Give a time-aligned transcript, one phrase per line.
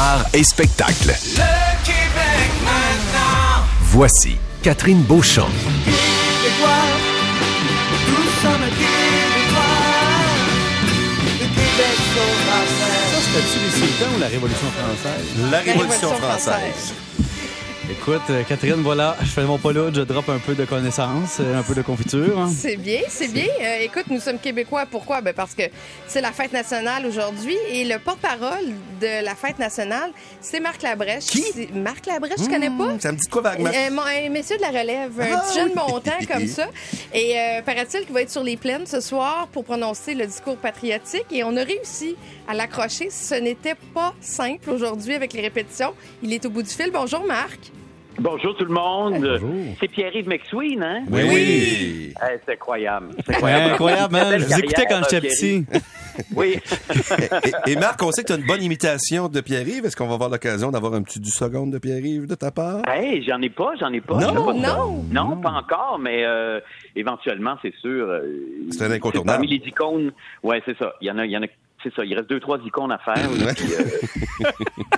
[0.00, 1.08] art et spectacle.
[1.08, 3.66] Le Québec maintenant.
[3.82, 5.50] Voici Catherine Beauchamp.
[13.10, 15.26] Ça, c'était-tu les sultans ou la Révolution française?
[15.50, 16.94] La Révolution Révolution française.
[18.02, 21.58] Écoute, euh, Catherine, voilà, je fais mon là, je drop un peu de connaissances, euh,
[21.58, 22.38] un peu de confiture.
[22.40, 22.50] hein.
[22.50, 23.44] C'est bien, c'est bien.
[23.60, 24.84] Euh, écoute, nous sommes québécois.
[24.90, 25.20] Pourquoi?
[25.20, 25.64] Ben parce que
[26.08, 28.64] c'est la fête nationale aujourd'hui et le porte-parole
[29.02, 31.26] de la fête nationale, c'est Marc Labrèche.
[31.26, 31.44] Qui?
[31.74, 32.98] Marc Labrèche, je connais pas?
[33.00, 33.68] Ça me dit quoi vaguement?
[33.68, 35.74] Euh, un messieurs de la relève, un Ah, petit jeune oui.
[35.76, 36.68] montant comme ça.
[37.12, 40.56] Et euh, paraît-il qu'il va être sur les plaines ce soir pour prononcer le discours
[40.56, 41.26] patriotique.
[41.32, 42.16] Et on a réussi
[42.48, 43.10] à l'accrocher.
[43.10, 45.92] Ce n'était pas simple aujourd'hui avec les répétitions.
[46.22, 46.90] Il est au bout du fil.
[46.90, 47.58] Bonjour, Marc.
[48.20, 49.74] Bonjour tout le monde.
[49.80, 51.04] C'est Pierre-Yves McSween, hein?
[51.10, 52.12] Oui, oui.
[52.22, 53.08] Eh, c'est incroyable.
[53.24, 53.72] C'est Ouais, incroyable.
[53.72, 54.38] incroyable, hein?
[54.38, 55.64] Je vous écoutais quand j'étais petit.
[56.36, 56.58] Oui.
[57.66, 59.86] et, et Marc, on sait que tu as une bonne imitation de Pierre-Yves.
[59.86, 62.82] Est-ce qu'on va avoir l'occasion d'avoir un petit 10 secondes de Pierre-Yves de ta part?
[62.88, 64.18] Hey, j'en ai pas, j'en ai pas.
[64.18, 64.30] Non?
[64.30, 64.52] Ai pas.
[64.76, 65.04] Non.
[65.10, 66.60] Non, pas encore, mais euh,
[66.96, 68.06] éventuellement, c'est sûr.
[68.06, 68.20] euh,
[68.70, 69.38] C'est un incontournable.
[69.38, 70.12] Parmi les icônes,
[70.42, 70.92] ouais, c'est ça.
[71.00, 71.46] Il y en a, il y en a,
[71.82, 72.04] c'est ça.
[72.04, 73.14] Il reste deux, trois icônes à faire.
[73.14, 74.50] puis, euh,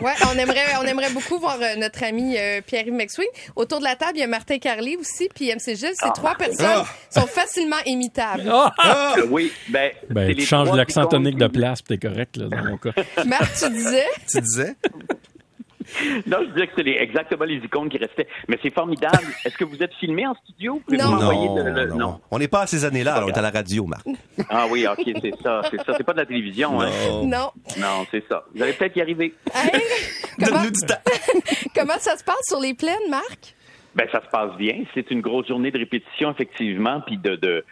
[0.03, 3.29] Ouais, on aimerait, on aimerait beaucoup voir euh, notre ami euh, Pierre-Yves McSween.
[3.57, 5.95] Autour de la table, il y a Martin Carly aussi, puis MC Gilles.
[5.95, 6.45] Ces Ah, trois Martin.
[6.47, 6.87] personnes Ah.
[7.11, 8.51] sont facilement imitables.
[8.53, 9.15] Ah!
[9.19, 12.47] euh, oui, ben, Ben, tu les changes l'accent tonique de place, puis t'es correct, là,
[12.49, 12.91] dans mon cas.
[13.27, 14.07] Marc, tu disais?
[14.31, 14.75] Tu disais?
[16.27, 18.29] Non, je disais que c'est les- exactement les icônes qui restaient.
[18.49, 19.19] Mais c'est formidable.
[19.45, 20.81] Est-ce que vous êtes filmé en studio?
[20.91, 21.11] Non.
[21.11, 22.21] m'envoyer Non, le- le- non.
[22.31, 24.07] On n'est pas à ces années-là, alors on est à la radio, Marc.
[24.49, 25.95] Ah oui, ok, c'est ça, c'est ça.
[25.97, 26.89] C'est pas de la télévision, hein?
[27.09, 27.25] Non.
[27.27, 27.51] Non.
[27.79, 28.45] Non, c'est ça.
[28.55, 29.35] Vous allez peut-être y arriver.
[29.55, 29.71] Hey,
[30.39, 31.03] comment, Donne-nous du temps.
[31.75, 33.55] comment ça se passe sur les plaines, Marc?
[33.95, 34.85] Ben ça se passe bien.
[34.95, 37.63] C'est une grosse journée de répétition effectivement, puis de de,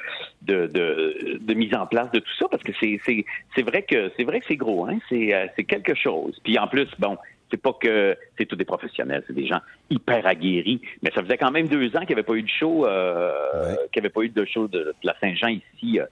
[0.42, 3.24] de de de mise en place de tout ça parce que c'est c'est
[3.54, 4.98] c'est vrai que c'est vrai que c'est gros, hein.
[5.08, 6.38] C'est euh, c'est quelque chose.
[6.44, 7.16] Puis en plus, bon,
[7.50, 10.80] c'est pas que c'est tous des professionnels, c'est des gens hyper aguerris.
[11.02, 13.32] Mais ça faisait quand même deux ans qu'il n'y avait pas eu de show, euh,
[13.70, 13.76] Ouais.
[13.92, 15.98] qu'il n'y avait pas eu de show de, de la Saint-Jean ici.
[16.00, 16.06] euh.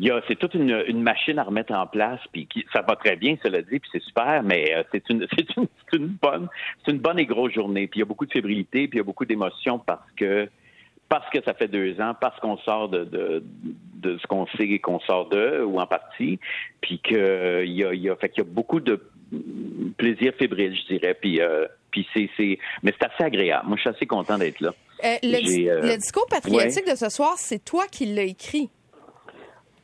[0.00, 2.82] Il y a, c'est toute une, une machine à remettre en place, puis qui, ça
[2.82, 5.96] va très bien, cela dit, puis c'est super, mais euh, c'est une, c'est une, c'est
[5.96, 6.48] une bonne,
[6.84, 7.88] c'est une bonne et grosse journée.
[7.88, 10.48] Puis il y a beaucoup de fébrilité, puis il y a beaucoup d'émotion parce que,
[11.08, 13.42] parce que ça fait deux ans, parce qu'on sort de, de,
[13.94, 16.38] de ce qu'on sait qu'on sort de, ou en partie,
[16.80, 19.02] puis que il y a, il y a, fait qu'il y a beaucoup de
[19.96, 23.66] plaisir fébrile, je dirais, puis, euh, puis c'est, c'est, mais c'est assez agréable.
[23.68, 24.74] Moi, je suis assez content d'être là.
[25.04, 28.68] Euh, le, euh, le discours patriotique de ce soir, c'est toi qui l'as écrit.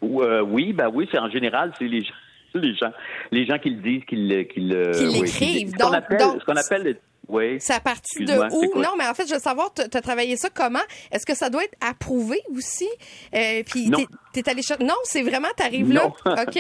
[0.02, 2.14] Ou, oui, ben oui, c'est en général, c'est les gens,
[2.54, 2.90] les gens,
[3.30, 5.68] les gens qui le disent, qui le, qui le, Qui oui, l'écrivent.
[5.70, 7.56] ce qu'on Donc- appelle, donc- ce qu'on appelle, le- oui.
[7.58, 8.78] C'est à partir de où?
[8.78, 10.82] Non, mais en fait, je veux savoir, tu as travaillé ça comment?
[11.10, 12.86] Est-ce que ça doit être approuvé aussi?
[13.34, 16.02] Euh, puis t'es- t'es allé Non, c'est vraiment, t'arrives là.
[16.26, 16.32] Non.
[16.42, 16.58] OK.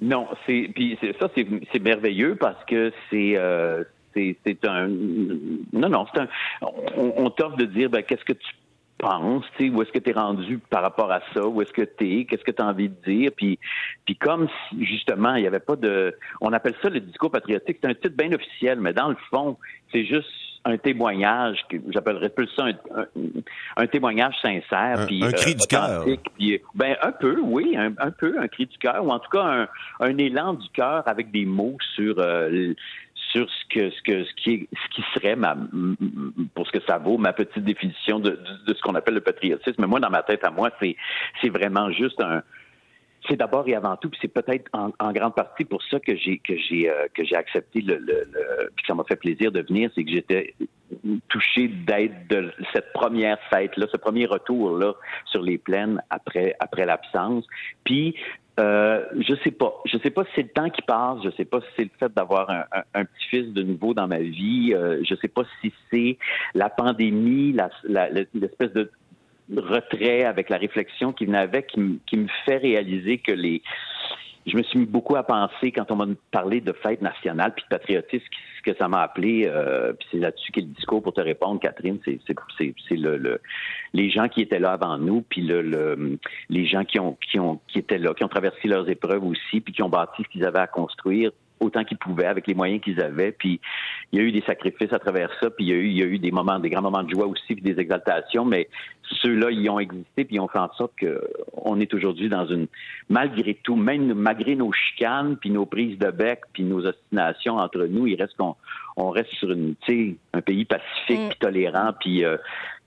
[0.00, 6.06] Non, c'est puis ça c'est merveilleux parce que c'est euh, c'est c'est un non non
[6.12, 6.28] c'est un
[6.62, 8.54] on, on t'offre de dire ben qu'est-ce que tu
[8.98, 11.72] penses, tu sais, où est-ce que tu es rendu par rapport à ça, où est-ce
[11.72, 13.58] que tu es, qu'est-ce que tu envie de dire, puis
[14.04, 17.78] puis comme si, justement, il n'y avait pas de on appelle ça le discours patriotique,
[17.82, 19.58] c'est un titre bien officiel, mais dans le fond,
[19.92, 20.28] c'est juste
[20.66, 22.70] un témoignage, que j'appellerais plus ça un,
[23.00, 23.06] un,
[23.76, 26.04] un témoignage sincère, Un- puis un cri du cœur.
[26.74, 29.42] ben un peu, oui, un, un peu un cri du cœur, ou en tout cas
[29.44, 29.68] un,
[30.00, 32.72] un élan du cœur avec des mots sur euh,
[33.32, 35.56] sur ce que ce que ce qui est, ce qui serait ma
[36.54, 38.36] pour ce que ça vaut ma petite définition de, de,
[38.66, 39.76] de ce qu'on appelle le patriotisme.
[39.80, 40.96] Mais moi, dans ma tête à moi, c'est
[41.42, 42.42] c'est vraiment juste un
[43.28, 46.14] c'est d'abord et avant tout, puis c'est peut-être en, en grande partie pour ça que
[46.16, 49.16] j'ai que j'ai euh, que j'ai accepté le, le, le- puis que ça m'a fait
[49.16, 50.54] plaisir de venir, c'est que j'étais
[51.28, 54.94] touché d'être de cette première fête là, ce premier retour là
[55.26, 57.46] sur les plaines après après l'absence.
[57.84, 58.14] Puis
[58.60, 61.44] euh, je sais pas, je sais pas si c'est le temps qui passe, je sais
[61.44, 62.64] pas si c'est le fait d'avoir un,
[62.94, 66.18] un- petit-fils de nouveau dans ma vie, euh, je sais pas si c'est
[66.54, 68.92] la pandémie, la- la- l'espèce de
[69.56, 73.62] retrait avec la réflexion qui venait avec, qui, me- qui me fait réaliser que les.
[74.46, 77.64] Je me suis mis beaucoup à penser quand on m'a parlé de fête nationale puis
[77.64, 78.26] de patriotisme,
[78.58, 79.46] ce que ça m'a appelé.
[79.48, 81.98] euh, puis c'est là-dessus qu'est le discours pour te répondre, Catherine.
[82.04, 82.18] C'est
[82.90, 83.40] le, le
[83.94, 86.18] les gens qui étaient là avant nous, puis le, le
[86.50, 89.62] les gens qui ont qui ont qui étaient là, qui ont traversé leurs épreuves aussi,
[89.62, 91.30] puis qui ont bâti ce qu'ils avaient à construire
[91.60, 93.32] autant qu'ils pouvaient avec les moyens qu'ils avaient.
[93.32, 93.60] Puis
[94.12, 95.98] il y a eu des sacrifices à travers ça, puis il y a eu, il
[95.98, 98.68] y a eu des moments, des grands moments de joie aussi, puis des exaltations, mais
[99.22, 102.66] ceux-là, ils ont existé, puis ils ont fait en sorte qu'on est aujourd'hui dans une,
[103.08, 107.84] malgré tout, même malgré nos chicanes, puis nos prises de bec, puis nos ostinations entre
[107.84, 108.56] nous, il reste qu'on
[108.96, 111.28] on reste sur une, tu sais, un pays pacifique, Mm.
[111.28, 112.36] puis tolérant, puis euh,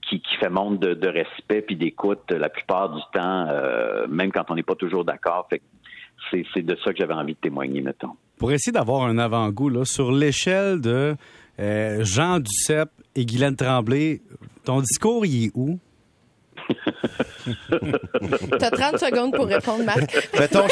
[0.01, 4.31] qui, qui fait montre de, de respect puis d'écoute la plupart du temps, euh, même
[4.31, 5.47] quand on n'est pas toujours d'accord.
[5.49, 5.61] Fait
[6.31, 8.15] c'est de ça que j'avais envie de témoigner, mettons.
[8.37, 11.15] Pour essayer d'avoir un avant-goût, là, sur l'échelle de
[11.59, 14.21] euh, Jean Duceppe et Guylaine Tremblay,
[14.63, 15.79] ton discours, il est où?
[18.59, 20.29] T'as 30 secondes pour répondre, Marc.
[20.37, 20.65] Mettons,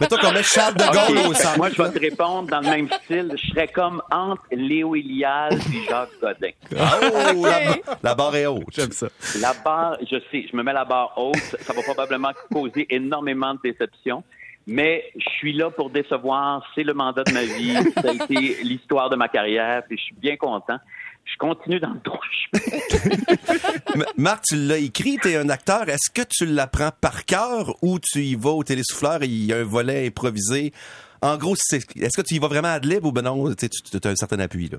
[0.00, 1.56] mettons qu'on met Charles de Gaulle au centre.
[1.56, 3.34] Moi, je vais te répondre dans le même style.
[3.36, 6.50] Je serais comme entre Léo Ilial et Jacques Godin.
[7.36, 8.64] Oh, la, ba- la barre est haute.
[8.72, 9.08] J'aime ça.
[9.40, 11.36] La barre, je sais, je me mets la barre haute.
[11.60, 14.22] Ça va probablement causer énormément de déception.
[14.66, 16.64] Mais je suis là pour décevoir.
[16.74, 17.74] C'est le mandat de ma vie.
[17.94, 19.82] Ça a été l'histoire de ma carrière.
[19.86, 20.78] Puis je suis bien content.
[21.24, 22.00] Je continue dans le.
[23.94, 25.88] M- Marc, tu l'as écrit, tu es un acteur.
[25.88, 29.52] Est-ce que tu l'apprends par cœur ou tu y vas au télésouffleur et il y
[29.52, 30.72] a un volet improvisé?
[31.22, 34.08] En gros, est-ce que tu y vas vraiment ad lib ou ben non, tu as
[34.10, 34.68] un certain appui?
[34.68, 34.78] Là?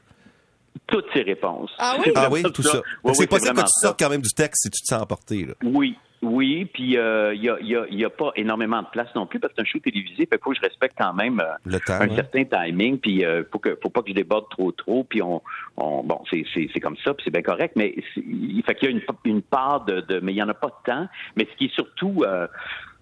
[0.87, 1.71] Toutes ces réponses.
[1.79, 2.11] Ah oui?
[2.15, 2.81] Ah oui, tout ça.
[3.03, 3.87] Oui, c'est oui, possible que tu ça.
[3.87, 5.45] sortes quand même du texte si tu te sens emporté.
[5.45, 5.53] Là.
[5.63, 5.95] Oui,
[6.27, 9.25] oui, puis il euh, y, a, y, a, y a pas énormément de place non
[9.25, 11.39] plus parce que c'est un show télévisé, fait qu'il faut que je respecte quand même
[11.39, 14.49] euh, Le temps, un certain timing, puis euh, faut que faut pas que je déborde
[14.49, 15.41] trop trop, puis on,
[15.77, 18.95] on bon c'est comme ça, puis c'est bien correct, mais il fait qu'il y a
[18.95, 21.57] une, une part de, de mais il y en a pas de temps, mais ce
[21.57, 22.47] qui est surtout euh,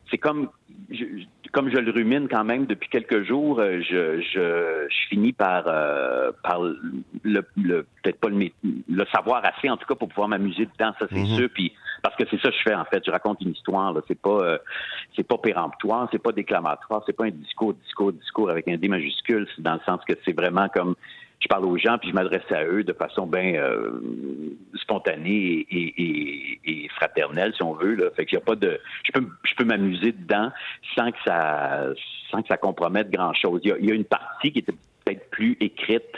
[0.10, 0.50] c'est comme
[0.92, 1.06] je,
[1.52, 5.64] comme je le rumine quand même depuis quelques jours, euh, je, je, je finis par
[5.68, 10.28] euh, par le, le peut-être pas le, le savoir assez en tout cas pour pouvoir
[10.28, 11.50] m'amuser dedans, ça c'est sûr.
[11.54, 11.74] Puis
[12.04, 13.96] parce que c'est ça que je fais en fait, je raconte une histoire.
[14.08, 14.58] C'est pas euh,
[15.16, 18.88] c'est pas péremptoire, c'est pas déclamatoire, c'est pas un discours, discours, discours avec un D
[18.90, 19.48] majuscule.
[19.56, 20.96] C'est dans le sens que c'est vraiment comme
[21.40, 24.00] je parle aux gens puis je m'adresse à eux de façon bien euh,
[24.76, 28.10] spontanée et, et, et- et fraternelle si on veut là.
[28.16, 30.52] Fait qu'il y a pas de je peux je peux m'amuser dedans
[30.96, 31.88] sans que ça
[32.32, 33.62] sans que ça compromette grand chose.
[33.64, 34.74] Il y a, il y a une partie qui était
[35.06, 36.16] peut-être plus écrite,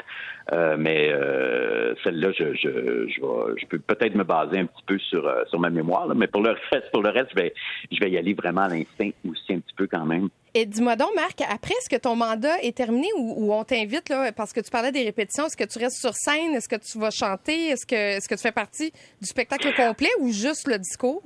[0.53, 5.25] euh, mais euh, celle-là, je, je, je, peux peut-être me baser un petit peu sur,
[5.27, 7.53] euh, sur ma mémoire, là, mais pour le reste, pour le reste, je vais,
[7.91, 10.29] je vais y aller vraiment à l'instinct aussi un petit peu quand même.
[10.53, 14.07] Et dis-moi donc, Marc, après, est-ce que ton mandat est terminé ou, ou on t'invite,
[14.09, 16.53] là, parce que tu parlais des répétitions, est-ce que tu restes sur scène?
[16.53, 17.69] Est-ce que tu vas chanter?
[17.69, 21.23] Est-ce que, est-ce que tu fais partie du spectacle complet ou juste le discours?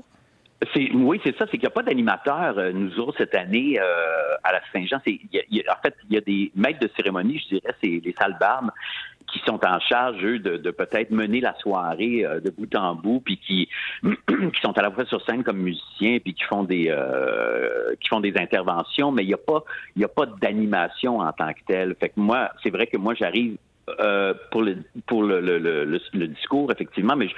[0.93, 4.35] Oui, c'est ça, c'est qu'il n'y a pas d'animateur, euh, nous autres, cette année, euh,
[4.43, 4.97] à la Saint-Jean.
[4.97, 8.71] En fait, il y a des maîtres de cérémonie, je dirais, c'est les salles barbes
[9.31, 12.95] qui sont en charge, eux, de, de peut-être mener la soirée euh, de bout en
[12.95, 13.69] bout, puis qui,
[14.03, 18.09] qui sont à la fois sur scène comme musiciens, puis qui font des euh, qui
[18.09, 19.63] font des interventions, mais il n'y a pas
[19.95, 21.95] il y a pas d'animation en tant que telle.
[21.99, 23.55] Fait que moi, c'est vrai que moi, j'arrive
[23.99, 27.35] euh, pour le pour le, le, le- le discours, effectivement, mais je-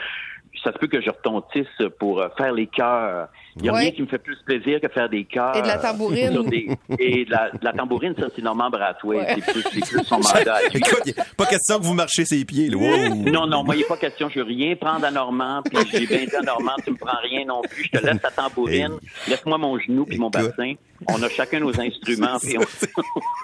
[0.63, 1.67] ça se peut que je retontisse
[1.99, 3.29] pour euh, faire les chœurs.
[3.57, 3.79] Il n'y a Ouais.
[3.79, 5.55] rien qui me fait plus plaisir que faire des chœurs.
[5.57, 6.43] Et de la tambourine.
[6.49, 6.69] des-
[6.99, 9.27] et de la, de la tambourine, ça, c'est Normand Brathwaite.
[9.27, 9.35] Ouais.
[9.45, 10.57] C'est plus, c'est plus son mandat.
[10.73, 12.69] Écoute, pas question que vous marchiez ses pieds.
[12.69, 12.77] Là.
[12.77, 13.15] Wow.
[13.15, 14.29] Non, non, moi, il n'est pas question.
[14.29, 17.17] Je veux rien prendre à Normand, puis j'ai bien dit à Normand, tu me prends
[17.23, 17.89] rien non plus.
[17.91, 20.73] Je te laisse ta tambourine, laisse-moi mon genou puis mon bassin.
[21.07, 22.61] On a chacun nos instruments, puis on...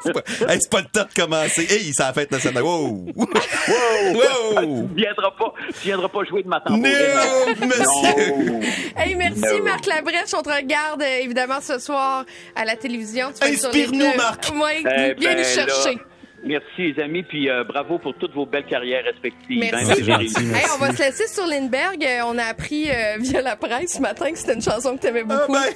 [0.04, 0.22] C'est pas,
[0.54, 1.62] hey, c'est pas le temps de commencer.
[1.70, 2.64] Hey, ça a fait nationale.
[2.64, 3.06] Wow!
[3.16, 3.28] Wow!
[4.96, 6.94] Tu viendras pas, tu viendras pas jouer de ma tambourine.
[6.94, 8.52] Non, monsieur!
[8.52, 8.60] Non.
[8.96, 9.64] Hey, merci, No.
[9.64, 10.34] Marc Labrèche.
[10.34, 12.26] On te regarde, euh, évidemment, ce soir
[12.56, 13.28] à la télévision.
[13.42, 14.16] Inspire-nous.
[14.18, 14.46] Marc.
[14.54, 15.96] Oui, Eh viens ben, nous chercher.
[15.96, 16.02] là,
[16.46, 19.60] Merci, les amis, puis euh, bravo pour toutes vos belles carrières respectives.
[19.60, 20.12] Merci.
[20.12, 20.20] Hein,
[20.56, 22.04] Hey, on va se laisser sur Lindbergh.
[22.04, 25.02] Euh, On a appris euh, via la presse ce matin que c'était une chanson que
[25.02, 25.54] tu aimais Ah beaucoup.
[25.54, 25.74] ben,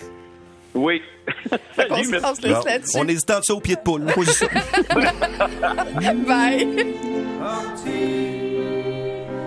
[0.73, 1.01] Oui.
[1.75, 2.25] Salut, se- merci.
[2.25, 2.97] on se laisse bon, là-dessus.
[2.97, 4.06] on hésitait en dessous au pied de poule.
[4.25, 4.45] Ça.
[6.27, 6.68] Bye.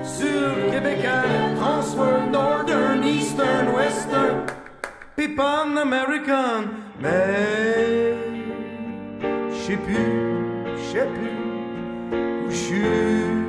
[0.05, 1.23] Sur Québécois,
[1.59, 4.47] Transworld, Northern, Eastern, Western,
[5.17, 6.65] puis Pan American.
[7.01, 8.15] Mais
[9.51, 13.44] je sais plus, je sais plus où je suis.